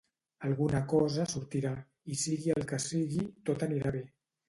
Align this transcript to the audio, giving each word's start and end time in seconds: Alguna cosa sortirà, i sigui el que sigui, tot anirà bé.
Alguna 0.47 0.81
cosa 0.93 1.27
sortirà, 1.35 1.75
i 2.15 2.19
sigui 2.25 2.57
el 2.57 2.69
que 2.73 2.83
sigui, 2.89 3.25
tot 3.51 3.71
anirà 3.71 3.99
bé. 4.01 4.07